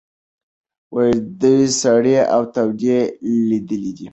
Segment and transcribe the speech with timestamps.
[1.41, 2.99] دوی سړې او تودې
[3.49, 4.07] لیدلي دي.